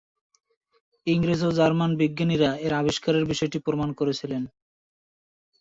ইংরেজ 1.07 1.41
ও 1.43 1.49
জার্মান 1.51 1.91
বিজ্ঞানীরা 1.95 2.49
এর 2.57 2.73
আবিষ্কারের 2.73 3.23
বিষয়টি 3.25 3.57
প্রমাণ 3.59 3.89
করেছিলেন। 3.93 4.43